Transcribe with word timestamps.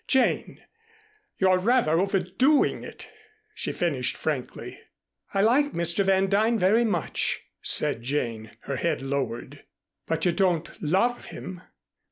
"Jane, 0.07 0.63
you're 1.37 1.59
rather 1.59 1.99
overdoing 1.99 2.83
it," 2.83 3.07
she 3.53 3.71
finished 3.71 4.17
frankly. 4.17 4.79
"I 5.31 5.41
like 5.41 5.73
Mr. 5.73 6.03
Van 6.03 6.25
Duyn 6.25 6.57
very 6.57 6.83
much," 6.83 7.41
said 7.61 8.01
Jane, 8.01 8.49
her 8.61 8.77
head 8.77 9.03
lowered. 9.03 9.63
"But 10.07 10.25
you 10.25 10.31
don't 10.31 10.71
love 10.81 11.25
him. 11.25 11.61